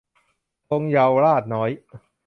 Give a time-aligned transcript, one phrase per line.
[0.69, 1.69] ธงเยาวราชน้อย